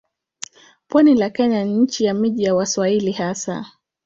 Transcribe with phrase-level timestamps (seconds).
[0.87, 3.65] Pwani la Kenya ni nchi ya miji ya Waswahili hasa.